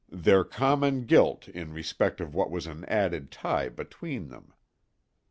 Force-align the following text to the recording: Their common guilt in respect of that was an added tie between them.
Their 0.09 0.43
common 0.43 1.05
guilt 1.05 1.47
in 1.47 1.73
respect 1.73 2.19
of 2.21 2.31
that 2.31 2.49
was 2.49 2.65
an 2.65 2.85
added 2.85 3.29
tie 3.29 3.69
between 3.69 4.29
them. 4.29 4.51